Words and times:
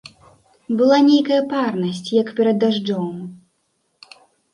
Была 0.77 0.97
нейкая 1.09 1.37
парнасць, 1.51 2.01
як 2.21 2.31
перад 2.39 2.57
дажджом. 2.65 3.21